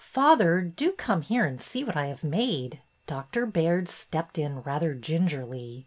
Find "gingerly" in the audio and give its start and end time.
4.95-5.79